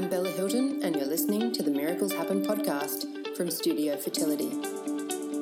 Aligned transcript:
I'm 0.00 0.08
Bella 0.08 0.30
Hilton, 0.30 0.82
and 0.82 0.96
you're 0.96 1.04
listening 1.04 1.52
to 1.52 1.62
the 1.62 1.70
Miracles 1.70 2.14
Happen 2.14 2.42
podcast 2.42 3.36
from 3.36 3.50
Studio 3.50 3.98
Fertility. 3.98 4.48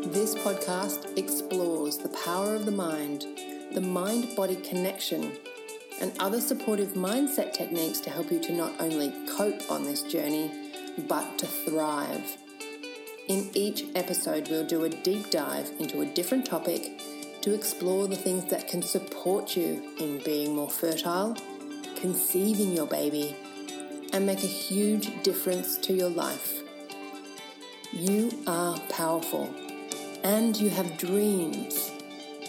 This 0.09 0.35
podcast 0.35 1.17
explores 1.17 1.97
the 1.97 2.09
power 2.25 2.57
of 2.57 2.67
the 2.67 2.73
mind, 2.73 3.25
the 3.73 3.81
mind 3.81 4.35
body 4.35 4.57
connection, 4.57 5.31
and 6.01 6.13
other 6.19 6.41
supportive 6.41 6.95
mindset 6.95 7.53
techniques 7.53 8.01
to 8.01 8.11
help 8.11 8.33
you 8.33 8.41
to 8.41 8.53
not 8.53 8.73
only 8.81 9.15
cope 9.37 9.63
on 9.71 9.85
this 9.85 10.03
journey, 10.03 10.73
but 11.07 11.39
to 11.39 11.47
thrive. 11.47 12.37
In 13.29 13.51
each 13.55 13.85
episode, 13.95 14.49
we'll 14.49 14.67
do 14.67 14.83
a 14.83 14.89
deep 14.89 15.31
dive 15.31 15.71
into 15.79 16.01
a 16.01 16.07
different 16.07 16.45
topic 16.45 17.01
to 17.43 17.55
explore 17.55 18.09
the 18.09 18.17
things 18.17 18.51
that 18.51 18.67
can 18.67 18.83
support 18.83 19.57
you 19.57 19.95
in 20.01 20.19
being 20.25 20.57
more 20.57 20.69
fertile, 20.69 21.37
conceiving 21.95 22.73
your 22.73 22.89
baby, 22.89 23.37
and 24.13 24.27
make 24.27 24.43
a 24.43 24.47
huge 24.47 25.23
difference 25.23 25.77
to 25.79 25.93
your 25.93 26.09
life. 26.09 26.63
You 27.93 28.31
are 28.47 28.79
powerful 28.91 29.53
and 30.25 30.57
you 30.57 30.71
have 30.71 30.97
dreams. 30.99 31.91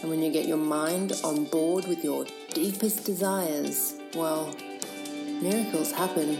And 0.00 0.10
when 0.10 0.22
you 0.22 0.32
get 0.32 0.46
your 0.46 0.56
mind 0.56 1.12
on 1.22 1.44
board 1.44 1.86
with 1.86 2.02
your 2.02 2.26
deepest 2.54 3.04
desires, 3.04 3.94
well, 4.14 4.54
miracles 5.42 5.92
happen. 5.92 6.36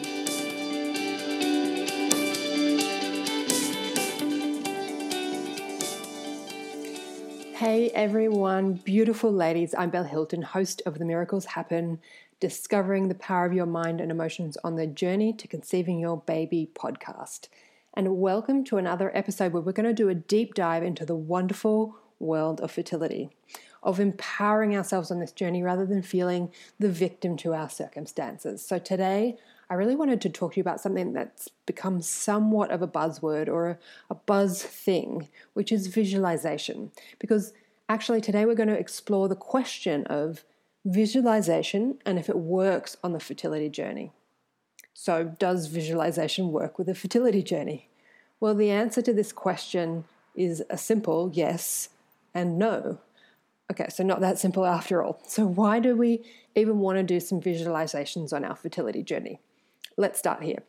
Hey 7.54 7.90
everyone, 7.90 8.72
beautiful 8.72 9.30
ladies. 9.30 9.74
I'm 9.76 9.90
Belle 9.90 10.04
Hilton, 10.04 10.40
host 10.40 10.80
of 10.86 10.98
the 10.98 11.04
Miracles 11.04 11.44
Happen 11.44 12.00
Discovering 12.40 13.08
the 13.08 13.14
Power 13.14 13.44
of 13.44 13.52
Your 13.52 13.66
Mind 13.66 14.00
and 14.00 14.10
Emotions 14.10 14.56
on 14.64 14.76
the 14.76 14.86
Journey 14.86 15.30
to 15.34 15.46
Conceiving 15.46 15.98
Your 15.98 16.22
Baby 16.22 16.70
podcast. 16.74 17.48
And 17.92 18.16
welcome 18.16 18.64
to 18.64 18.78
another 18.78 19.14
episode 19.14 19.52
where 19.52 19.60
we're 19.60 19.72
going 19.72 19.84
to 19.84 19.92
do 19.92 20.08
a 20.08 20.14
deep 20.14 20.54
dive 20.54 20.82
into 20.82 21.04
the 21.04 21.14
wonderful 21.14 21.96
world 22.18 22.62
of 22.62 22.70
fertility, 22.70 23.28
of 23.82 24.00
empowering 24.00 24.74
ourselves 24.74 25.10
on 25.10 25.20
this 25.20 25.32
journey 25.32 25.62
rather 25.62 25.84
than 25.84 26.00
feeling 26.00 26.50
the 26.78 26.88
victim 26.88 27.36
to 27.36 27.52
our 27.52 27.68
circumstances. 27.68 28.64
So 28.64 28.78
today, 28.78 29.36
I 29.68 29.74
really 29.74 29.94
wanted 29.94 30.22
to 30.22 30.30
talk 30.30 30.54
to 30.54 30.56
you 30.56 30.62
about 30.62 30.80
something 30.80 31.12
that's 31.12 31.48
become 31.66 32.00
somewhat 32.00 32.70
of 32.70 32.80
a 32.80 32.88
buzzword 32.88 33.48
or 33.48 33.78
a, 34.08 34.14
buzz 34.14 34.62
thing, 34.62 35.28
which 35.52 35.70
is 35.70 35.88
visualization. 35.88 36.90
Because 37.18 37.52
actually, 37.86 38.22
today 38.22 38.46
we're 38.46 38.54
going 38.54 38.70
to 38.70 38.78
explore 38.78 39.28
the 39.28 39.36
question 39.36 40.06
of 40.06 40.42
visualization 40.84 41.98
and 42.06 42.18
if 42.18 42.28
it 42.28 42.38
works 42.38 42.96
on 43.02 43.12
the 43.12 43.20
fertility 43.20 43.68
journey. 43.68 44.12
So, 44.94 45.24
does 45.24 45.66
visualization 45.66 46.52
work 46.52 46.78
with 46.78 46.88
a 46.88 46.94
fertility 46.94 47.42
journey? 47.42 47.88
Well, 48.38 48.54
the 48.54 48.70
answer 48.70 49.02
to 49.02 49.12
this 49.12 49.32
question 49.32 50.04
is 50.34 50.62
a 50.70 50.78
simple 50.78 51.30
yes 51.32 51.90
and 52.34 52.58
no. 52.58 52.98
Okay, 53.70 53.86
so 53.88 54.02
not 54.02 54.20
that 54.20 54.38
simple 54.38 54.66
after 54.66 55.02
all. 55.02 55.20
So, 55.26 55.46
why 55.46 55.80
do 55.80 55.96
we 55.96 56.24
even 56.54 56.80
want 56.80 56.98
to 56.98 57.02
do 57.02 57.20
some 57.20 57.40
visualizations 57.40 58.32
on 58.32 58.44
our 58.44 58.56
fertility 58.56 59.02
journey? 59.02 59.40
Let's 59.96 60.18
start 60.18 60.42
here. 60.42 60.62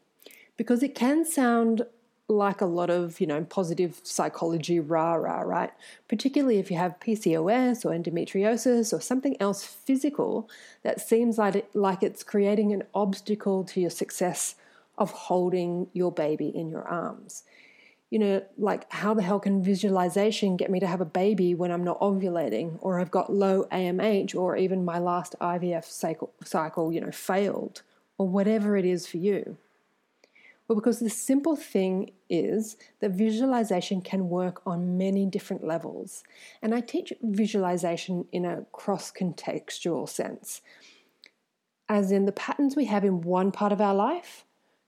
Because 0.55 0.83
it 0.83 0.93
can 0.93 1.25
sound 1.25 1.85
like 2.31 2.61
a 2.61 2.65
lot 2.65 2.89
of, 2.89 3.19
you 3.19 3.27
know, 3.27 3.43
positive 3.43 3.99
psychology 4.03 4.79
rah 4.79 5.13
rah, 5.13 5.41
right? 5.41 5.71
Particularly 6.07 6.57
if 6.57 6.71
you 6.71 6.77
have 6.77 6.99
PCOS 6.99 7.85
or 7.85 7.89
endometriosis 7.89 8.93
or 8.93 9.01
something 9.01 9.35
else 9.39 9.63
physical 9.63 10.49
that 10.83 11.01
seems 11.01 11.37
like, 11.37 11.55
it, 11.55 11.69
like 11.75 12.01
it's 12.01 12.23
creating 12.23 12.71
an 12.71 12.83
obstacle 12.93 13.63
to 13.65 13.81
your 13.81 13.89
success 13.89 14.55
of 14.97 15.11
holding 15.11 15.87
your 15.93 16.11
baby 16.11 16.47
in 16.47 16.69
your 16.69 16.83
arms. 16.83 17.43
You 18.09 18.19
know, 18.19 18.43
like 18.57 18.91
how 18.91 19.13
the 19.13 19.21
hell 19.21 19.39
can 19.39 19.63
visualization 19.63 20.57
get 20.57 20.69
me 20.69 20.79
to 20.81 20.87
have 20.87 20.99
a 20.99 21.05
baby 21.05 21.55
when 21.55 21.71
I'm 21.71 21.83
not 21.83 21.99
ovulating 22.01 22.77
or 22.81 22.99
I've 22.99 23.11
got 23.11 23.31
low 23.31 23.65
AMH 23.71 24.35
or 24.35 24.57
even 24.57 24.83
my 24.83 24.99
last 24.99 25.35
IVF 25.39 25.85
cycle, 25.85 26.33
cycle 26.43 26.91
you 26.91 26.99
know, 26.99 27.11
failed 27.11 27.83
or 28.17 28.27
whatever 28.27 28.75
it 28.75 28.85
is 28.85 29.07
for 29.07 29.17
you? 29.17 29.57
Well, 30.71 30.79
because 30.79 30.99
the 30.99 31.09
simple 31.09 31.57
thing 31.57 32.11
is 32.29 32.77
that 33.01 33.11
visualization 33.11 33.99
can 33.99 34.29
work 34.29 34.61
on 34.65 34.97
many 34.97 35.25
different 35.25 35.65
levels. 35.65 36.23
And 36.61 36.73
I 36.73 36.79
teach 36.79 37.11
visualization 37.21 38.23
in 38.31 38.45
a 38.45 38.63
cross 38.71 39.11
contextual 39.11 40.07
sense, 40.07 40.61
as 41.89 42.09
in 42.09 42.23
the 42.23 42.31
patterns 42.31 42.77
we 42.77 42.85
have 42.85 43.03
in 43.03 43.19
one 43.19 43.51
part 43.51 43.73
of 43.73 43.81
our 43.81 43.93
life 43.93 44.45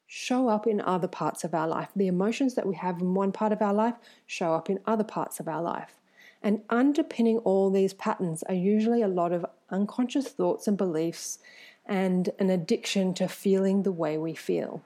show 0.08 0.48
up 0.48 0.68
in 0.68 0.80
other 0.80 1.10
parts 1.10 1.44
of 1.44 1.54
our 1.54 1.68
life. 1.68 1.90
The 1.94 2.08
emotions 2.08 2.56
that 2.56 2.66
we 2.66 2.76
have 2.76 3.02
in 3.02 3.14
one 3.14 3.34
part 3.34 3.52
of 3.52 3.62
our 3.62 3.74
life 3.74 3.96
show 4.26 4.54
up 4.54 4.70
in 4.70 4.80
other 4.86 5.04
parts 5.04 5.42
of 5.42 5.50
our 5.50 5.62
life. 5.62 6.00
And 6.42 6.62
underpinning 6.70 7.40
all 7.40 7.70
these 7.70 7.94
patterns 7.94 8.42
are 8.44 8.56
usually 8.56 9.02
a 9.02 9.10
lot 9.10 9.34
of 9.34 9.46
unconscious 9.70 10.30
thoughts 10.30 10.66
and 10.66 10.78
beliefs 10.78 11.40
and 11.86 12.30
an 12.40 12.50
addiction 12.50 13.14
to 13.16 13.28
feeling 13.28 13.84
the 13.84 13.92
way 13.92 14.18
we 14.18 14.34
feel. 14.34 14.82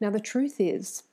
Now, 0.00 0.10
the 0.10 0.20
truth 0.20 0.56
is, 0.58 1.04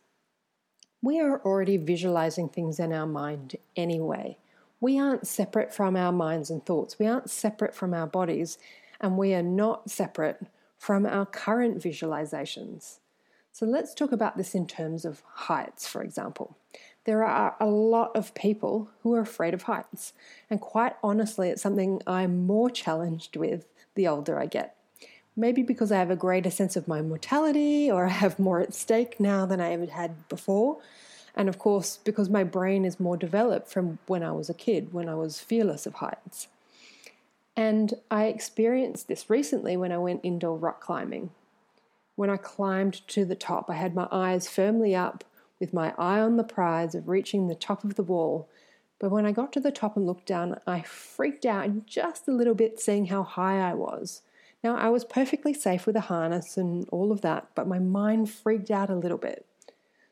we 1.02 1.20
are 1.20 1.42
already 1.42 1.78
visualizing 1.78 2.50
things 2.50 2.80
in 2.80 2.94
our 2.94 3.06
mind 3.06 3.56
anyway. 3.76 4.38
We 4.80 5.00
aren't 5.00 5.28
separate 5.28 5.74
from 5.74 5.96
our 5.96 6.12
minds 6.12 6.50
and 6.50 6.66
thoughts. 6.66 7.00
We 7.00 7.08
aren't 7.08 7.30
separate 7.30 7.76
from 7.76 7.94
our 7.94 8.08
bodies, 8.08 8.58
and 9.00 9.18
we 9.18 9.34
are 9.34 9.44
not 9.44 9.90
separate 9.90 10.46
from 10.78 11.06
our 11.06 11.26
current 11.26 11.78
visualizations. 11.78 13.00
So 13.54 13.66
let's 13.66 13.94
talk 13.94 14.12
about 14.12 14.36
this 14.36 14.56
in 14.56 14.66
terms 14.66 15.06
of 15.06 15.22
heights, 15.26 15.88
for 15.88 16.02
example. 16.02 16.58
There 17.06 17.24
are 17.24 17.56
a 17.60 17.68
lot 17.68 18.16
of 18.16 18.34
people 18.34 18.90
who 19.02 19.14
are 19.14 19.22
afraid 19.22 19.54
of 19.54 19.64
heights, 19.64 20.14
and 20.50 20.60
quite 20.60 20.96
honestly, 21.04 21.50
it's 21.50 21.62
something 21.62 22.02
I'm 22.08 22.46
more 22.46 22.70
challenged 22.70 23.38
with 23.38 23.68
the 23.96 24.08
older 24.08 24.40
I 24.40 24.48
get. 24.48 24.76
Maybe 25.36 25.64
because 25.64 25.92
I 25.92 25.98
have 25.98 26.12
a 26.12 26.16
greater 26.16 26.50
sense 26.50 26.76
of 26.76 26.88
my 26.88 27.02
mortality 27.02 27.90
or 27.90 28.06
I 28.08 28.10
have 28.10 28.40
more 28.40 28.60
at 28.60 28.74
stake 28.74 29.20
now 29.20 29.46
than 29.46 29.60
I 29.60 29.72
ever 29.72 29.88
had 29.88 30.28
before. 30.30 30.80
And 31.36 31.50
of 31.50 31.58
course, 31.58 31.98
because 32.04 32.30
my 32.30 32.44
brain 32.44 32.86
is 32.86 33.00
more 33.00 33.18
developed 33.18 33.68
from 33.68 33.98
when 34.06 34.24
I 34.24 34.32
was 34.32 34.50
a 34.50 34.54
kid, 34.54 34.94
when 34.94 35.10
I 35.10 35.16
was 35.16 35.40
fearless 35.40 35.86
of 35.86 35.96
heights. 35.96 36.48
And 37.56 37.94
I 38.10 38.26
experienced 38.26 39.08
this 39.08 39.30
recently 39.30 39.78
when 39.78 39.92
I 39.92 39.98
went 39.98 40.22
indoor 40.24 40.58
rock 40.58 40.82
climbing. 40.82 41.32
When 42.16 42.30
I 42.30 42.38
climbed 42.38 43.08
to 43.10 43.26
the 43.26 43.36
top, 43.36 43.70
I 43.70 43.74
had 43.74 43.96
my 43.96 44.08
eyes 44.12 44.48
firmly 44.48 44.96
up 44.96 45.24
with 45.60 45.74
my 45.74 45.94
eye 45.98 46.20
on 46.20 46.38
the 46.38 46.44
prize 46.44 46.94
of 46.94 47.08
reaching 47.08 47.48
the 47.48 47.56
top 47.56 47.84
of 47.84 47.96
the 47.96 48.04
wall. 48.04 48.48
But 49.00 49.12
when 49.12 49.26
I 49.26 49.32
got 49.32 49.52
to 49.54 49.60
the 49.60 49.72
top 49.72 49.98
and 49.98 50.06
looked 50.06 50.28
down, 50.28 50.60
I 50.68 50.82
freaked 50.82 51.46
out 51.46 51.86
just 51.86 52.28
a 52.28 52.32
little 52.32 52.54
bit 52.54 52.80
seeing 52.80 53.08
how 53.08 53.24
high 53.24 53.60
I 53.60 53.74
was. 53.74 54.22
Now, 54.64 54.78
I 54.78 54.90
was 54.90 55.04
perfectly 55.04 55.54
safe 55.54 55.86
with 55.86 55.96
a 55.98 56.02
harness 56.02 56.56
and 56.56 56.88
all 56.90 57.12
of 57.12 57.22
that, 57.22 57.50
but 57.54 57.68
my 57.68 57.80
mind 57.80 58.30
freaked 58.30 58.72
out 58.72 58.90
a 58.90 58.96
little 58.96 59.18
bit. 59.18 59.46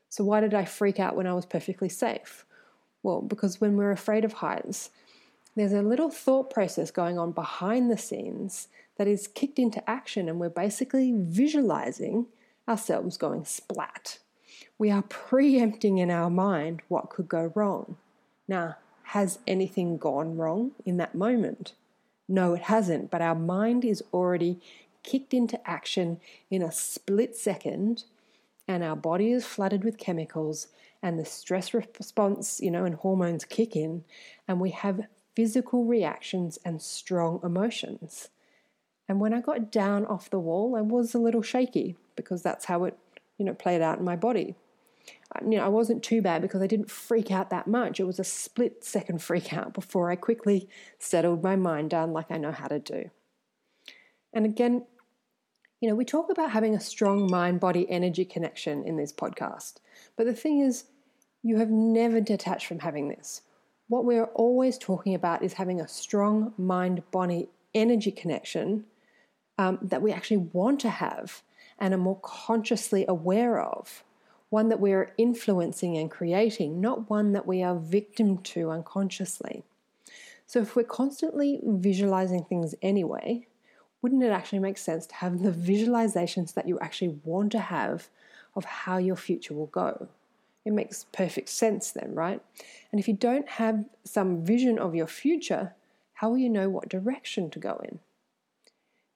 So, 0.10 0.26
why 0.26 0.42
did 0.42 0.54
I 0.54 0.66
freak 0.66 1.00
out 1.00 1.16
when 1.16 1.26
I 1.26 1.34
was 1.34 1.46
perfectly 1.46 1.88
safe? 1.88 2.46
Well, 3.02 3.22
because 3.22 3.62
when 3.62 3.78
we're 3.78 3.92
afraid 3.92 4.26
of 4.26 4.34
heights, 4.34 4.90
there's 5.56 5.72
a 5.72 5.82
little 5.82 6.10
thought 6.10 6.50
process 6.50 6.92
going 6.92 7.18
on 7.18 7.32
behind 7.32 7.90
the 7.90 7.98
scenes 7.98 8.68
that 8.98 9.08
is 9.08 9.28
kicked 9.28 9.58
into 9.58 9.90
action, 9.90 10.28
and 10.28 10.40
we're 10.40 10.50
basically 10.50 11.14
visualizing 11.16 12.28
ourselves 12.68 13.18
going 13.18 13.46
splat. 13.46 14.20
We 14.78 14.92
are 14.92 15.02
preempting 15.04 15.98
in 15.98 16.12
our 16.12 16.30
mind 16.30 16.82
what 16.90 17.10
could 17.10 17.28
go 17.28 17.52
wrong. 17.56 17.98
Now, 18.48 18.76
has 19.04 19.40
anything 19.48 19.98
gone 19.98 20.38
wrong 20.38 20.72
in 20.86 20.98
that 20.98 21.16
moment? 21.16 21.74
No, 22.32 22.54
it 22.54 22.62
hasn't, 22.62 23.12
but 23.12 23.22
our 23.22 23.36
mind 23.36 23.84
is 23.84 24.02
already 24.14 24.62
kicked 25.04 25.34
into 25.34 25.60
action 25.70 26.22
in 26.50 26.62
a 26.62 26.72
split 26.72 27.36
second, 27.36 28.06
and 28.70 28.86
our 28.86 28.96
body 28.96 29.34
is 29.34 29.46
flooded 29.46 29.84
with 29.84 29.98
chemicals, 29.98 30.68
and 31.04 31.20
the 31.20 31.26
stress 31.26 31.74
response, 31.74 32.62
you 32.62 32.72
know, 32.72 32.86
and 32.86 32.96
hormones 32.96 33.44
kick 33.44 33.76
in, 33.76 34.06
and 34.48 34.62
we 34.62 34.70
have 34.70 35.08
physical 35.36 35.84
reactions 35.84 36.58
and 36.64 36.82
strong 36.82 37.42
emotions. 37.44 38.30
And 39.10 39.20
when 39.20 39.34
I 39.34 39.42
got 39.42 39.70
down 39.70 40.06
off 40.06 40.30
the 40.30 40.40
wall, 40.40 40.78
I 40.78 40.82
was 40.82 41.14
a 41.14 41.20
little 41.20 41.42
shaky 41.42 41.98
because 42.16 42.42
that's 42.42 42.64
how 42.64 42.86
it, 42.86 42.98
you 43.38 43.44
know, 43.44 43.54
played 43.54 43.82
out 43.82 44.00
in 44.00 44.06
my 44.06 44.16
body 44.16 44.56
you 45.42 45.58
know, 45.58 45.66
I 45.66 45.70
wasn't 45.70 46.04
too 46.04 46.22
bad 46.22 46.42
because 46.42 46.62
I 46.62 46.68
didn't 46.68 46.92
freak 46.92 47.32
out 47.32 47.50
that 47.50 47.68
much. 47.68 48.00
It 48.00 48.06
was 48.06 48.20
a 48.20 48.24
split 48.24 48.84
second 48.84 49.22
freak 49.24 49.54
out 49.54 49.74
before 49.74 50.12
I 50.12 50.16
quickly 50.16 50.68
settled 51.00 51.44
my 51.44 51.56
mind 51.56 51.90
down 51.90 52.14
like 52.14 52.32
I 52.32 52.38
know 52.38 52.52
how 52.52 52.68
to 52.68 52.80
do. 52.80 53.10
And 54.34 54.46
again, 54.46 54.86
you 55.80 55.90
know, 55.90 55.96
we 55.96 56.06
talk 56.06 56.30
about 56.30 56.52
having 56.52 56.76
a 56.76 56.80
strong 56.80 57.30
mind 57.30 57.60
body 57.60 57.90
energy 57.90 58.24
connection 58.24 58.84
in 58.86 58.98
this 58.98 59.12
podcast. 59.12 59.76
But 60.16 60.26
the 60.26 60.34
thing 60.34 60.60
is, 60.60 60.86
you 61.44 61.58
have 61.58 61.72
never 61.72 62.22
detached 62.22 62.68
from 62.68 62.80
having 62.80 63.10
this. 63.10 63.42
What 63.88 64.06
we're 64.06 64.26
always 64.26 64.78
talking 64.78 65.16
about 65.16 65.44
is 65.44 65.54
having 65.54 65.82
a 65.82 65.88
strong 65.88 66.54
mind 66.58 67.02
body 67.12 67.50
energy 67.74 68.12
connection 68.12 68.86
um, 69.58 69.80
that 69.82 70.02
we 70.02 70.12
actually 70.12 70.38
want 70.38 70.80
to 70.82 70.90
have 70.90 71.42
and 71.80 71.94
are 71.94 71.98
more 71.98 72.20
consciously 72.22 73.06
aware 73.08 73.60
of, 73.60 74.04
one 74.52 74.68
that 74.68 74.82
we 74.82 74.92
are 74.92 75.14
influencing 75.18 75.98
and 75.98 76.12
creating, 76.12 76.82
not 76.82 77.10
one 77.10 77.32
that 77.32 77.48
we 77.48 77.64
are 77.64 77.74
victim 77.74 78.38
to 78.38 78.70
unconsciously. 78.70 79.64
So, 80.46 80.60
if 80.60 80.76
we're 80.76 80.84
constantly 80.84 81.62
visualizing 81.64 82.44
things 82.44 82.76
anyway, 82.82 83.48
wouldn't 84.02 84.24
it 84.24 84.32
actually 84.32 84.60
make 84.60 84.78
sense 84.78 85.08
to 85.08 85.16
have 85.16 85.42
the 85.42 85.52
visualizations 85.52 86.54
that 86.54 86.68
you 86.68 86.78
actually 86.80 87.18
want 87.24 87.54
to 87.54 87.60
have 87.60 88.10
of 88.54 88.66
how 88.66 88.98
your 88.98 89.16
future 89.16 89.54
will 89.54 89.68
go? 89.68 90.10
It 90.66 90.74
makes 90.74 91.06
perfect 91.14 91.48
sense 91.48 91.92
then, 91.92 92.14
right? 92.14 92.42
And 92.92 93.00
if 93.00 93.08
you 93.08 93.14
don't 93.14 93.48
have 93.48 93.86
some 94.04 94.44
vision 94.44 94.78
of 94.78 94.94
your 94.94 95.08
future, 95.08 95.76
how 96.16 96.30
will 96.30 96.38
you 96.38 96.50
know 96.50 96.70
what 96.70 96.90
direction 96.90 97.50
to 97.52 97.60
go 97.60 97.80
in? 97.86 98.00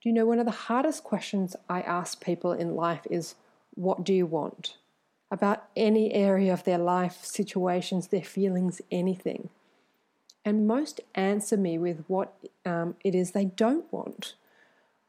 Do 0.02 0.10
you 0.10 0.14
know 0.14 0.26
one 0.26 0.40
of 0.40 0.46
the 0.46 0.52
hardest 0.52 1.04
questions 1.04 1.58
I 1.68 1.82
ask 1.82 2.24
people 2.24 2.54
in 2.54 2.74
life 2.74 3.06
is, 3.10 3.36
What 3.74 4.06
do 4.06 4.14
you 4.14 4.26
want? 4.26 4.78
About 5.32 5.66
any 5.76 6.14
area 6.14 6.54
of 6.54 6.64
their 6.64 6.78
life, 6.78 7.24
situations, 7.24 8.08
their 8.08 8.24
feelings, 8.24 8.82
anything. 8.92 9.50
And 10.44 10.68
most 10.68 11.02
answer 11.16 11.58
me 11.58 11.78
with 11.78 12.04
what 12.08 12.38
um, 12.66 12.96
it 13.04 13.16
is 13.16 13.32
they 13.32 13.46
don't 13.46 13.92
want. 13.92 14.36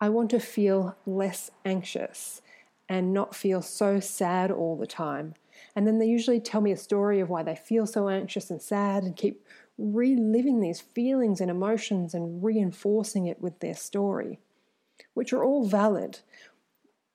I 0.01 0.09
want 0.09 0.31
to 0.31 0.41
feel 0.41 0.97
less 1.07 1.51
anxious 1.65 2.41
and 2.89 3.13
not 3.13 3.35
feel 3.35 3.63
so 3.63 4.01
sad 4.01 4.51
all 4.51 4.77
the 4.77 4.87
time. 4.87 5.35
And 5.75 5.87
then 5.87 5.99
they 5.99 6.07
usually 6.07 6.41
tell 6.41 6.61
me 6.61 6.73
a 6.73 6.77
story 6.77 7.21
of 7.21 7.29
why 7.29 7.43
they 7.43 7.57
feel 7.57 7.87
so 7.87 8.09
anxious 8.09 8.51
and 8.51 8.61
sad 8.61 9.05
and 9.05 9.17
keep 9.17 9.45
reliving 9.79 10.61
these 10.61 10.81
feelings 10.81 11.41
and 11.41 11.51
emotions 11.51 12.15
and 12.15 12.43
reinforcing 12.43 13.27
it 13.27 13.41
with 13.41 13.61
their 13.61 13.75
story, 13.75 14.39
which 15.15 15.33
are 15.33 15.45
all 15.45 15.67
valid. 15.67 16.21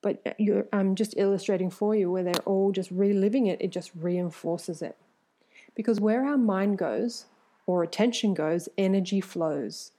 But 0.02 0.22
uh, 0.26 0.64
I'm 0.74 0.96
just 0.96 1.14
illustrating 1.18 1.70
for 1.70 1.96
you 1.96 2.12
where 2.12 2.24
they're 2.24 2.34
all 2.46 2.72
just 2.72 2.92
reliving 2.92 3.48
it, 3.48 3.62
it 3.62 3.72
just 3.72 3.92
reinforces 3.96 4.82
it. 4.82 4.98
Because 5.76 6.00
where 6.00 6.26
our 6.26 6.38
mind 6.38 6.78
goes 6.78 7.26
or 7.66 7.84
attention 7.84 8.34
goes, 8.34 8.68
energy 8.78 9.22
flows. 9.22 9.92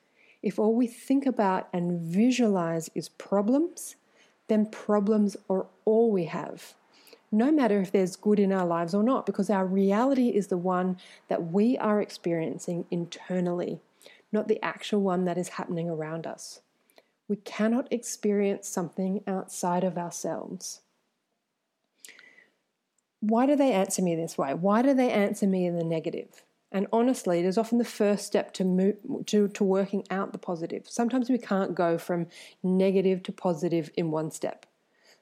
If 0.43 0.59
all 0.59 0.75
we 0.75 0.87
think 0.87 1.25
about 1.25 1.69
and 1.73 2.01
visualize 2.01 2.91
is 2.95 3.09
problems, 3.09 3.97
then 4.49 4.67
problems 4.67 5.37
are 5.49 5.67
all 5.85 6.11
we 6.11 6.25
have. 6.25 6.75
No 7.31 7.51
matter 7.51 7.81
if 7.81 7.91
there's 7.91 8.17
good 8.17 8.39
in 8.39 8.53
our 8.53 8.67
lives 8.67 8.95
or 8.95 9.03
not, 9.03 9.25
because 9.25 9.49
our 9.49 9.65
reality 9.65 10.29
is 10.29 10.49
the 10.49 10.59
one 10.59 10.99
that 11.29 11.51
we 11.53 11.79
are 11.79 12.03
experiencing 12.03 12.85
internally, 12.91 13.81
not 14.31 14.49
the 14.49 14.63
actual 14.63 15.01
one 15.01 15.25
that 15.25 15.39
is 15.39 15.51
happening 15.51 15.89
around 15.89 16.27
us. 16.27 16.61
We 17.29 17.37
cannot 17.37 17.93
experience 17.93 18.69
something 18.69 19.23
outside 19.27 19.85
of 19.85 19.97
ourselves. 19.97 20.81
Why 23.21 23.47
do 23.47 23.55
they 23.55 23.73
answer 23.73 24.03
me 24.03 24.17
this 24.17 24.37
way? 24.37 24.53
Why 24.53 24.83
do 24.83 24.95
they 24.95 25.11
answer 25.11 25.47
me 25.47 25.67
in 25.67 25.77
the 25.77 25.85
negative? 25.85 26.43
And 26.73 26.87
honestly, 26.93 27.39
it 27.39 27.45
is 27.45 27.59
often 27.59 27.79
the 27.79 27.85
first 27.85 28.27
step 28.27 28.53
to 28.55 28.65
move 28.65 28.97
to, 29.27 29.49
to 29.49 29.65
working 29.65 30.05
out 30.11 30.33
the 30.33 30.39
positive. 30.39 30.89
Sometimes 30.89 31.29
we 31.29 31.39
can't 31.39 31.75
go 31.75 31.99
from 31.99 32.27
negative 32.63 33.23
to 33.25 33.33
positive 33.33 33.91
in 33.95 34.11
one 34.11 34.31
step. 34.31 34.67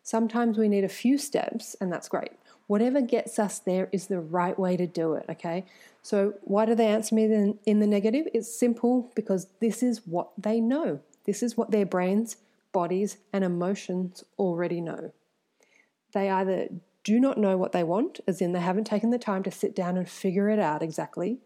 Sometimes 0.02 0.56
we 0.56 0.68
need 0.68 0.84
a 0.84 0.88
few 0.88 1.18
steps, 1.18 1.76
and 1.80 1.92
that's 1.92 2.08
great. 2.08 2.32
Whatever 2.68 3.00
gets 3.00 3.38
us 3.38 3.58
there 3.58 3.88
is 3.92 4.06
the 4.06 4.20
right 4.20 4.58
way 4.58 4.76
to 4.76 4.86
do 4.86 5.14
it, 5.14 5.26
okay? 5.28 5.64
So, 6.02 6.34
why 6.42 6.66
do 6.66 6.74
they 6.74 6.86
answer 6.86 7.14
me 7.14 7.24
in, 7.24 7.58
in 7.66 7.80
the 7.80 7.86
negative? 7.86 8.28
It's 8.32 8.58
simple 8.58 9.10
because 9.14 9.48
this 9.60 9.82
is 9.82 10.06
what 10.06 10.30
they 10.38 10.60
know. 10.60 11.00
This 11.30 11.44
is 11.44 11.56
what 11.56 11.70
their 11.70 11.86
brains, 11.86 12.38
bodies, 12.72 13.18
and 13.32 13.44
emotions 13.44 14.24
already 14.36 14.80
know. 14.80 15.12
They 16.12 16.28
either 16.28 16.66
do 17.04 17.20
not 17.20 17.38
know 17.38 17.56
what 17.56 17.70
they 17.70 17.84
want, 17.84 18.18
as 18.26 18.40
in 18.40 18.50
they 18.50 18.58
haven't 18.58 18.88
taken 18.88 19.10
the 19.10 19.16
time 19.16 19.44
to 19.44 19.50
sit 19.52 19.76
down 19.76 19.96
and 19.96 20.08
figure 20.08 20.48
it 20.48 20.58
out 20.58 20.82
exactly, 20.82 21.38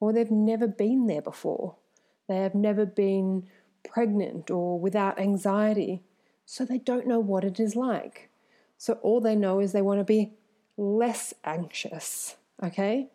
or 0.00 0.12
they've 0.12 0.30
never 0.30 0.68
been 0.68 1.06
there 1.06 1.22
before. 1.22 1.76
They 2.28 2.36
have 2.36 2.54
never 2.54 2.84
been 2.84 3.48
pregnant 3.88 4.50
or 4.50 4.78
without 4.78 5.18
anxiety, 5.18 6.02
so 6.44 6.66
they 6.66 6.76
don't 6.76 7.06
know 7.06 7.18
what 7.18 7.42
it 7.42 7.58
is 7.58 7.74
like. 7.74 8.28
So 8.76 8.98
all 9.00 9.22
they 9.22 9.34
know 9.34 9.60
is 9.60 9.72
they 9.72 9.80
want 9.80 10.00
to 10.00 10.04
be 10.04 10.34
less 10.76 11.32
anxious, 11.42 12.36
okay? 12.62 13.08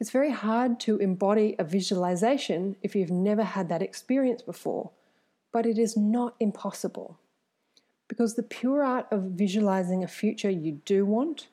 It's 0.00 0.10
very 0.10 0.30
hard 0.30 0.80
to 0.80 0.96
embody 0.96 1.56
a 1.58 1.64
visualization 1.64 2.76
if 2.80 2.96
you've 2.96 3.10
never 3.10 3.42
had 3.42 3.68
that 3.68 3.82
experience 3.82 4.40
before, 4.40 4.92
but 5.52 5.66
it 5.66 5.78
is 5.78 5.96
not 5.96 6.34
impossible. 6.40 7.18
Because 8.08 8.34
the 8.34 8.42
pure 8.42 8.82
art 8.82 9.06
of 9.10 9.22
visualizing 9.22 10.02
a 10.02 10.08
future 10.08 10.50
you 10.50 10.80
do 10.84 11.04
want 11.06 11.48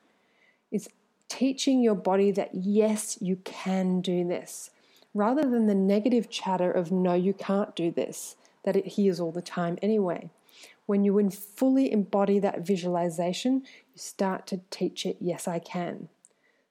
is 0.71 0.89
teaching 1.27 1.81
your 1.81 1.95
body 1.95 2.31
that 2.31 2.49
yes, 2.53 3.17
you 3.21 3.37
can 3.43 4.01
do 4.01 4.27
this, 4.27 4.71
rather 5.13 5.43
than 5.43 5.67
the 5.67 5.75
negative 5.75 6.29
chatter 6.29 6.71
of 6.71 6.91
no, 6.91 7.13
you 7.13 7.33
can't 7.33 7.75
do 7.75 7.91
this, 7.91 8.35
that 8.63 8.75
it 8.75 8.87
hears 8.87 9.19
all 9.19 9.31
the 9.31 9.41
time 9.41 9.77
anyway. 9.81 10.29
When 10.85 11.03
you 11.03 11.29
fully 11.29 11.91
embody 11.91 12.39
that 12.39 12.65
visualization, 12.65 13.63
you 13.93 13.97
start 13.97 14.47
to 14.47 14.61
teach 14.71 15.05
it, 15.05 15.17
yes, 15.19 15.47
I 15.47 15.59
can. 15.59 16.09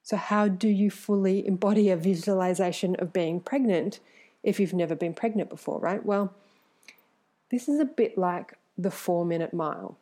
So, 0.03 0.17
how 0.17 0.49
do 0.49 0.69
you 0.69 0.91
fully 0.91 1.47
embody 1.47 1.91
a 1.91 1.97
visualization 1.97 2.97
of 2.97 3.13
being 3.13 3.41
pregnant 3.41 4.01
if 4.43 4.59
you've 4.59 4.75
never 4.75 4.97
been 4.97 5.15
pregnant 5.15 5.51
before, 5.51 5.79
right? 5.79 6.05
Well, 6.05 6.35
this 7.51 7.69
is 7.69 7.81
a 7.81 7.85
bit 7.85 8.19
like 8.19 8.55
the 8.77 8.91
four 8.91 9.25
minute 9.25 9.55
mile 9.55 9.99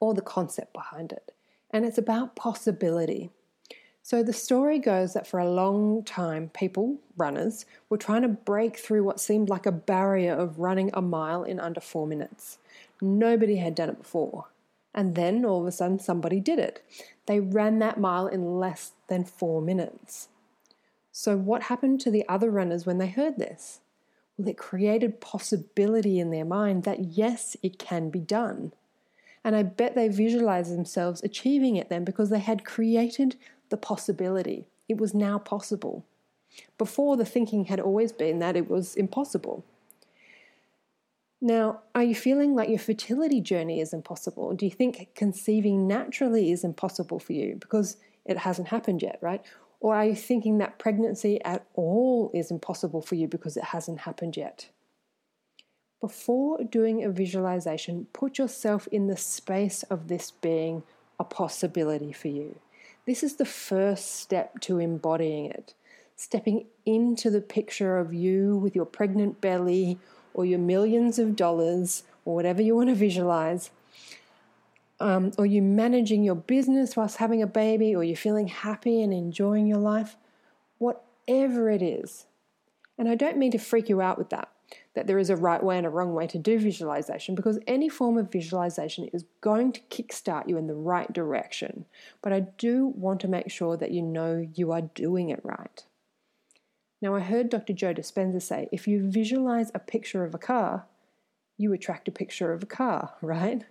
or 0.00 0.14
the 0.14 0.22
concept 0.22 0.72
behind 0.72 1.12
it. 1.12 1.32
And 1.70 1.84
it's 1.84 1.98
about 1.98 2.36
possibility. 2.36 3.30
So 4.02 4.22
the 4.22 4.32
story 4.32 4.78
goes 4.78 5.14
that 5.14 5.26
for 5.26 5.40
a 5.40 5.50
long 5.50 6.04
time, 6.04 6.50
people, 6.50 6.98
runners, 7.16 7.66
were 7.90 7.98
trying 7.98 8.22
to 8.22 8.28
break 8.28 8.76
through 8.76 9.02
what 9.02 9.18
seemed 9.18 9.48
like 9.48 9.66
a 9.66 9.72
barrier 9.72 10.32
of 10.32 10.60
running 10.60 10.90
a 10.94 11.02
mile 11.02 11.42
in 11.42 11.58
under 11.58 11.80
four 11.80 12.06
minutes. 12.06 12.58
Nobody 13.00 13.56
had 13.56 13.74
done 13.74 13.88
it 13.88 13.98
before. 13.98 14.46
And 14.94 15.16
then 15.16 15.44
all 15.44 15.60
of 15.60 15.66
a 15.66 15.72
sudden, 15.72 15.98
somebody 15.98 16.38
did 16.38 16.58
it. 16.58 16.82
They 17.26 17.40
ran 17.40 17.80
that 17.80 17.98
mile 17.98 18.28
in 18.28 18.60
less 18.60 18.92
than 19.08 19.24
four 19.24 19.60
minutes. 19.60 20.28
So, 21.10 21.36
what 21.36 21.64
happened 21.64 22.00
to 22.02 22.10
the 22.10 22.26
other 22.28 22.50
runners 22.50 22.86
when 22.86 22.98
they 22.98 23.08
heard 23.08 23.38
this? 23.38 23.80
Well, 24.36 24.48
it 24.48 24.58
created 24.58 25.20
possibility 25.20 26.18
in 26.18 26.30
their 26.30 26.44
mind 26.44 26.84
that 26.84 27.04
yes, 27.04 27.56
it 27.62 27.78
can 27.78 28.10
be 28.10 28.20
done. 28.20 28.72
And 29.42 29.54
I 29.54 29.62
bet 29.62 29.94
they 29.94 30.08
visualized 30.08 30.72
themselves 30.72 31.22
achieving 31.22 31.76
it 31.76 31.88
then 31.88 32.04
because 32.04 32.30
they 32.30 32.40
had 32.40 32.64
created 32.64 33.36
the 33.70 33.76
possibility. 33.76 34.66
It 34.88 34.98
was 34.98 35.14
now 35.14 35.38
possible. 35.38 36.04
Before, 36.78 37.16
the 37.16 37.24
thinking 37.24 37.66
had 37.66 37.80
always 37.80 38.12
been 38.12 38.38
that 38.40 38.56
it 38.56 38.68
was 38.68 38.94
impossible. 38.96 39.64
Now, 41.40 41.80
are 41.94 42.02
you 42.02 42.14
feeling 42.14 42.54
like 42.54 42.68
your 42.68 42.78
fertility 42.78 43.40
journey 43.40 43.80
is 43.80 43.92
impossible? 43.92 44.54
Do 44.54 44.64
you 44.64 44.70
think 44.70 45.10
conceiving 45.14 45.86
naturally 45.86 46.50
is 46.50 46.64
impossible 46.64 47.18
for 47.18 47.34
you 47.34 47.56
because 47.60 47.98
it 48.24 48.38
hasn't 48.38 48.68
happened 48.68 49.02
yet, 49.02 49.18
right? 49.20 49.44
Or 49.86 49.94
are 49.94 50.06
you 50.06 50.16
thinking 50.16 50.58
that 50.58 50.80
pregnancy 50.80 51.40
at 51.44 51.64
all 51.74 52.32
is 52.34 52.50
impossible 52.50 53.00
for 53.00 53.14
you 53.14 53.28
because 53.28 53.56
it 53.56 53.62
hasn't 53.62 54.00
happened 54.00 54.36
yet? 54.36 54.68
Before 56.00 56.58
doing 56.64 57.04
a 57.04 57.08
visualization, 57.08 58.08
put 58.12 58.36
yourself 58.36 58.88
in 58.88 59.06
the 59.06 59.16
space 59.16 59.84
of 59.84 60.08
this 60.08 60.32
being 60.32 60.82
a 61.20 61.24
possibility 61.24 62.12
for 62.12 62.26
you. 62.26 62.58
This 63.06 63.22
is 63.22 63.36
the 63.36 63.44
first 63.44 64.16
step 64.16 64.58
to 64.62 64.80
embodying 64.80 65.46
it. 65.46 65.74
Stepping 66.16 66.66
into 66.84 67.30
the 67.30 67.40
picture 67.40 67.96
of 67.96 68.12
you 68.12 68.56
with 68.56 68.74
your 68.74 68.86
pregnant 68.86 69.40
belly 69.40 70.00
or 70.34 70.44
your 70.44 70.58
millions 70.58 71.16
of 71.20 71.36
dollars 71.36 72.02
or 72.24 72.34
whatever 72.34 72.60
you 72.60 72.74
want 72.74 72.88
to 72.88 72.96
visualize 72.96 73.70
um, 75.00 75.32
or 75.38 75.46
you 75.46 75.62
managing 75.62 76.22
your 76.22 76.34
business 76.34 76.96
whilst 76.96 77.18
having 77.18 77.42
a 77.42 77.46
baby, 77.46 77.94
or 77.94 78.02
you're 78.02 78.16
feeling 78.16 78.48
happy 78.48 79.02
and 79.02 79.12
enjoying 79.12 79.66
your 79.66 79.78
life, 79.78 80.16
whatever 80.78 81.70
it 81.70 81.82
is. 81.82 82.26
And 82.98 83.08
I 83.08 83.14
don't 83.14 83.36
mean 83.36 83.52
to 83.52 83.58
freak 83.58 83.88
you 83.88 84.00
out 84.00 84.16
with 84.16 84.30
that, 84.30 84.48
that 84.94 85.06
there 85.06 85.18
is 85.18 85.28
a 85.28 85.36
right 85.36 85.62
way 85.62 85.76
and 85.76 85.86
a 85.86 85.90
wrong 85.90 86.14
way 86.14 86.26
to 86.28 86.38
do 86.38 86.58
visualization, 86.58 87.34
because 87.34 87.58
any 87.66 87.88
form 87.88 88.16
of 88.16 88.32
visualization 88.32 89.08
is 89.12 89.24
going 89.40 89.72
to 89.72 89.80
kickstart 89.90 90.48
you 90.48 90.56
in 90.56 90.66
the 90.66 90.74
right 90.74 91.12
direction. 91.12 91.84
But 92.22 92.32
I 92.32 92.40
do 92.40 92.86
want 92.86 93.20
to 93.20 93.28
make 93.28 93.50
sure 93.50 93.76
that 93.76 93.90
you 93.90 94.02
know 94.02 94.48
you 94.54 94.72
are 94.72 94.82
doing 94.82 95.28
it 95.28 95.40
right. 95.44 95.84
Now, 97.02 97.14
I 97.14 97.20
heard 97.20 97.50
Dr. 97.50 97.74
Joe 97.74 97.92
Dispenza 97.92 98.40
say 98.40 98.68
if 98.72 98.88
you 98.88 99.08
visualize 99.08 99.70
a 99.74 99.78
picture 99.78 100.24
of 100.24 100.34
a 100.34 100.38
car, 100.38 100.86
you 101.58 101.72
attract 101.72 102.08
a 102.08 102.12
picture 102.12 102.52
of 102.52 102.62
a 102.62 102.66
car, 102.66 103.14
right? 103.22 103.64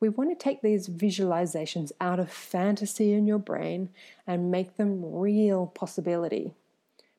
We 0.00 0.08
want 0.08 0.30
to 0.30 0.42
take 0.42 0.62
these 0.62 0.88
visualizations 0.88 1.92
out 2.00 2.18
of 2.18 2.32
fantasy 2.32 3.12
in 3.12 3.26
your 3.26 3.38
brain 3.38 3.90
and 4.26 4.50
make 4.50 4.76
them 4.76 5.00
real 5.04 5.66
possibility. 5.66 6.54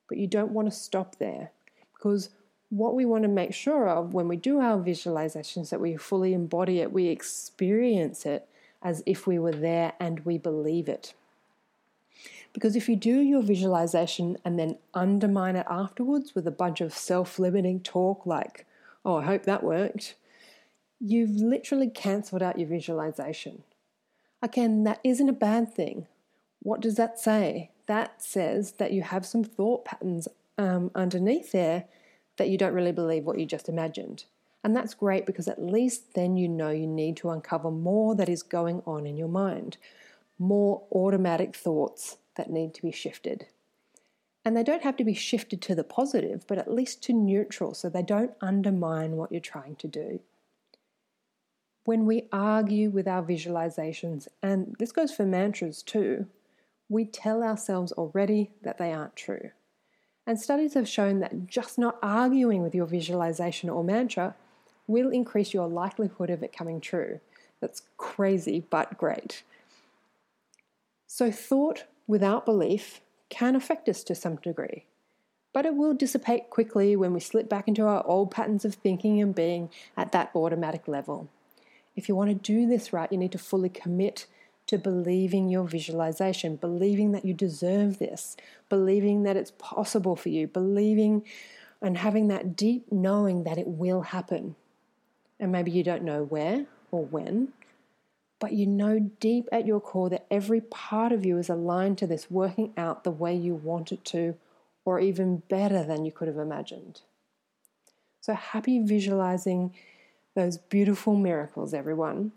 But 0.08 0.18
you 0.18 0.26
don't 0.26 0.50
want 0.50 0.68
to 0.68 0.76
stop 0.76 1.16
there 1.16 1.52
because 1.94 2.30
what 2.70 2.94
we 2.94 3.04
want 3.04 3.22
to 3.22 3.28
make 3.28 3.54
sure 3.54 3.88
of 3.88 4.14
when 4.14 4.28
we 4.28 4.36
do 4.36 4.58
our 4.58 4.78
visualizations 4.78 5.70
that 5.70 5.80
we 5.80 5.96
fully 5.96 6.34
embody 6.34 6.80
it, 6.80 6.92
we 6.92 7.08
experience 7.08 8.26
it, 8.26 8.48
as 8.82 9.02
if 9.06 9.26
we 9.26 9.38
were 9.38 9.52
there 9.52 9.92
and 10.00 10.20
we 10.20 10.38
believe 10.38 10.88
it. 10.88 11.14
Because 12.52 12.74
if 12.74 12.88
you 12.88 12.96
do 12.96 13.20
your 13.20 13.42
visualization 13.42 14.36
and 14.44 14.58
then 14.58 14.78
undermine 14.92 15.56
it 15.56 15.66
afterwards 15.70 16.34
with 16.34 16.46
a 16.46 16.50
bunch 16.50 16.80
of 16.80 16.92
self 16.92 17.38
limiting 17.38 17.80
talk 17.80 18.26
like, 18.26 18.66
oh, 19.04 19.16
I 19.16 19.24
hope 19.24 19.44
that 19.44 19.62
worked, 19.62 20.14
you've 21.04 21.30
literally 21.30 21.90
cancelled 21.90 22.42
out 22.42 22.58
your 22.58 22.68
visualization. 22.68 23.64
Again, 24.40 24.84
that 24.84 25.00
isn't 25.02 25.28
a 25.28 25.32
bad 25.32 25.74
thing. 25.74 26.06
What 26.60 26.80
does 26.80 26.94
that 26.94 27.18
say? 27.18 27.72
That 27.86 28.22
says 28.22 28.72
that 28.72 28.92
you 28.92 29.02
have 29.02 29.26
some 29.26 29.42
thought 29.42 29.84
patterns 29.84 30.28
um, 30.56 30.92
underneath 30.94 31.50
there 31.50 31.84
that 32.36 32.48
you 32.48 32.56
don't 32.56 32.74
really 32.74 32.92
believe 32.92 33.24
what 33.24 33.38
you 33.38 33.46
just 33.46 33.68
imagined. 33.68 34.24
And 34.62 34.76
that's 34.76 34.94
great 34.94 35.26
because 35.26 35.48
at 35.48 35.60
least 35.60 36.14
then 36.14 36.36
you 36.36 36.48
know 36.48 36.70
you 36.70 36.86
need 36.86 37.16
to 37.18 37.30
uncover 37.30 37.72
more 37.72 38.14
that 38.14 38.28
is 38.28 38.44
going 38.44 38.80
on 38.86 39.04
in 39.04 39.16
your 39.16 39.28
mind, 39.28 39.78
more 40.38 40.84
automatic 40.92 41.56
thoughts 41.56 42.18
that 42.36 42.50
need 42.50 42.74
to 42.74 42.82
be 42.82 42.92
shifted. 42.92 43.46
And 44.44 44.56
they 44.56 44.62
don't 44.62 44.84
have 44.84 44.96
to 44.98 45.04
be 45.04 45.14
shifted 45.14 45.60
to 45.62 45.74
the 45.74 45.84
positive, 45.84 46.46
but 46.46 46.58
at 46.58 46.72
least 46.72 47.02
to 47.04 47.12
neutral 47.12 47.74
so 47.74 47.88
they 47.88 48.02
don't 48.02 48.32
undermine 48.40 49.16
what 49.16 49.32
you're 49.32 49.40
trying 49.40 49.74
to 49.76 49.88
do. 49.88 50.20
When 51.84 52.06
we 52.06 52.28
argue 52.32 52.90
with 52.90 53.08
our 53.08 53.22
visualizations, 53.22 54.28
and 54.42 54.76
this 54.78 54.92
goes 54.92 55.12
for 55.12 55.26
mantras 55.26 55.82
too, 55.82 56.26
we 56.88 57.04
tell 57.04 57.42
ourselves 57.42 57.90
already 57.92 58.50
that 58.62 58.78
they 58.78 58.92
aren't 58.92 59.16
true. 59.16 59.50
And 60.26 60.38
studies 60.40 60.74
have 60.74 60.88
shown 60.88 61.18
that 61.20 61.48
just 61.48 61.78
not 61.78 61.98
arguing 62.02 62.62
with 62.62 62.74
your 62.74 62.86
visualization 62.86 63.68
or 63.68 63.82
mantra 63.82 64.36
will 64.86 65.10
increase 65.10 65.52
your 65.52 65.66
likelihood 65.66 66.30
of 66.30 66.42
it 66.42 66.56
coming 66.56 66.80
true. 66.80 67.18
That's 67.60 67.82
crazy, 67.96 68.64
but 68.70 68.96
great. 68.96 69.42
So, 71.06 71.30
thought 71.30 71.84
without 72.06 72.44
belief 72.44 73.00
can 73.28 73.56
affect 73.56 73.88
us 73.88 74.04
to 74.04 74.14
some 74.14 74.36
degree, 74.36 74.84
but 75.52 75.66
it 75.66 75.74
will 75.74 75.94
dissipate 75.94 76.50
quickly 76.50 76.94
when 76.94 77.12
we 77.12 77.20
slip 77.20 77.48
back 77.48 77.66
into 77.66 77.86
our 77.86 78.06
old 78.06 78.30
patterns 78.30 78.64
of 78.64 78.74
thinking 78.74 79.20
and 79.20 79.34
being 79.34 79.70
at 79.96 80.12
that 80.12 80.30
automatic 80.34 80.86
level. 80.86 81.28
If 81.94 82.08
you 82.08 82.14
want 82.14 82.30
to 82.30 82.34
do 82.34 82.66
this 82.66 82.92
right, 82.92 83.10
you 83.12 83.18
need 83.18 83.32
to 83.32 83.38
fully 83.38 83.68
commit 83.68 84.26
to 84.66 84.78
believing 84.78 85.48
your 85.48 85.64
visualization, 85.64 86.56
believing 86.56 87.12
that 87.12 87.24
you 87.24 87.34
deserve 87.34 87.98
this, 87.98 88.36
believing 88.68 89.24
that 89.24 89.36
it's 89.36 89.52
possible 89.58 90.16
for 90.16 90.28
you, 90.28 90.46
believing 90.46 91.24
and 91.80 91.98
having 91.98 92.28
that 92.28 92.56
deep 92.56 92.90
knowing 92.92 93.44
that 93.44 93.58
it 93.58 93.66
will 93.66 94.02
happen. 94.02 94.54
And 95.40 95.50
maybe 95.50 95.72
you 95.72 95.82
don't 95.82 96.04
know 96.04 96.22
where 96.22 96.66
or 96.92 97.04
when, 97.04 97.48
but 98.38 98.52
you 98.52 98.66
know 98.66 99.10
deep 99.20 99.48
at 99.50 99.66
your 99.66 99.80
core 99.80 100.08
that 100.10 100.26
every 100.30 100.60
part 100.60 101.12
of 101.12 101.26
you 101.26 101.38
is 101.38 101.48
aligned 101.48 101.98
to 101.98 102.06
this 102.06 102.30
working 102.30 102.72
out 102.76 103.02
the 103.02 103.10
way 103.10 103.34
you 103.34 103.54
want 103.54 103.90
it 103.90 104.04
to, 104.06 104.36
or 104.84 105.00
even 105.00 105.42
better 105.48 105.84
than 105.84 106.04
you 106.04 106.12
could 106.12 106.28
have 106.28 106.38
imagined. 106.38 107.02
So 108.20 108.34
happy 108.34 108.78
visualizing 108.80 109.74
those 110.34 110.58
beautiful 110.58 111.16
miracles, 111.16 111.74
everyone. 111.74 112.32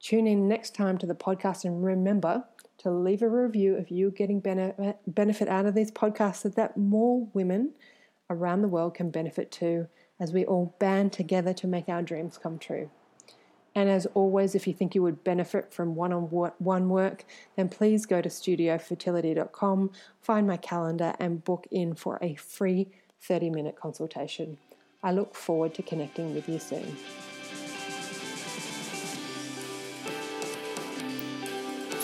Tune 0.00 0.26
in 0.26 0.48
next 0.48 0.74
time 0.74 0.98
to 0.98 1.06
the 1.06 1.14
podcast 1.14 1.64
and 1.64 1.84
remember 1.84 2.44
to 2.78 2.90
leave 2.90 3.22
a 3.22 3.28
review 3.28 3.74
if 3.76 3.90
you're 3.90 4.10
getting 4.10 4.40
benefit 4.40 5.48
out 5.48 5.66
of 5.66 5.74
these 5.74 5.90
podcasts 5.90 6.42
so 6.42 6.48
that 6.50 6.76
more 6.76 7.26
women 7.32 7.72
around 8.28 8.62
the 8.62 8.68
world 8.68 8.94
can 8.94 9.10
benefit 9.10 9.50
too 9.50 9.88
as 10.18 10.32
we 10.32 10.44
all 10.44 10.74
band 10.78 11.12
together 11.12 11.52
to 11.52 11.66
make 11.66 11.88
our 11.88 12.02
dreams 12.02 12.38
come 12.38 12.58
true. 12.58 12.90
And 13.74 13.90
as 13.90 14.06
always, 14.14 14.54
if 14.54 14.66
you 14.66 14.72
think 14.72 14.94
you 14.94 15.02
would 15.02 15.22
benefit 15.22 15.72
from 15.72 15.94
one 15.94 16.12
on 16.12 16.24
one 16.24 16.88
work, 16.88 17.24
then 17.56 17.68
please 17.68 18.06
go 18.06 18.22
to 18.22 18.28
studiofertility.com, 18.28 19.90
find 20.22 20.46
my 20.46 20.56
calendar, 20.56 21.14
and 21.18 21.44
book 21.44 21.66
in 21.70 21.94
for 21.94 22.18
a 22.22 22.36
free 22.36 22.88
30 23.20 23.50
minute 23.50 23.76
consultation. 23.76 24.56
I 25.02 25.12
look 25.12 25.34
forward 25.34 25.74
to 25.74 25.82
connecting 25.82 26.34
with 26.34 26.48
you 26.48 26.58
soon. 26.58 26.96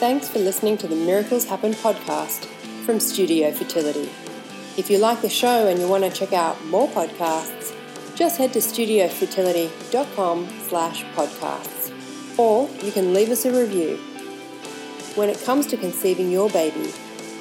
Thanks 0.02 0.28
for 0.28 0.40
listening 0.40 0.76
to 0.78 0.88
the 0.88 0.96
Miracles 0.96 1.44
Happen 1.44 1.74
podcast 1.74 2.46
from 2.84 2.98
Studio 2.98 3.52
Fertility. 3.52 4.10
If 4.76 4.90
you 4.90 4.98
like 4.98 5.22
the 5.22 5.28
show 5.28 5.68
and 5.68 5.78
you 5.78 5.86
want 5.86 6.02
to 6.02 6.10
check 6.10 6.32
out 6.32 6.60
more 6.64 6.88
podcasts, 6.88 7.72
just 8.16 8.36
head 8.36 8.52
to 8.54 8.58
studiofertility.com 8.58 10.48
slash 10.66 11.04
podcasts 11.14 11.92
or 12.36 12.68
you 12.84 12.90
can 12.90 13.14
leave 13.14 13.30
us 13.30 13.44
a 13.44 13.52
review. 13.56 13.96
When 15.14 15.30
it 15.30 15.40
comes 15.44 15.68
to 15.68 15.76
conceiving 15.76 16.32
your 16.32 16.50
baby, 16.50 16.92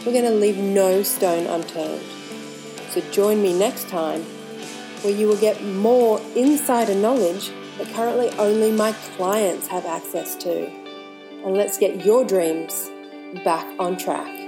we're 0.05 0.13
going 0.13 0.25
to 0.25 0.29
leave 0.29 0.57
no 0.57 1.01
stone 1.01 1.47
unturned. 1.47 2.05
So 2.91 3.01
join 3.09 3.41
me 3.41 3.57
next 3.57 3.89
time 3.89 4.21
where 5.01 5.15
you 5.15 5.27
will 5.27 5.41
get 5.41 5.63
more 5.63 6.21
insider 6.35 6.93
knowledge 6.93 7.49
that 7.79 7.91
currently 7.95 8.29
only 8.37 8.71
my 8.71 8.91
clients 9.17 9.65
have 9.65 9.87
access 9.87 10.35
to. 10.43 10.80
And 11.43 11.55
let's 11.55 11.77
get 11.77 12.05
your 12.05 12.23
dreams 12.23 12.89
back 13.43 13.65
on 13.79 13.97
track. 13.97 14.40